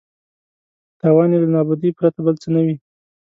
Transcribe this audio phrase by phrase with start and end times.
[0.99, 2.75] تاوان یې له نابودۍ پرته بل څه نه وي.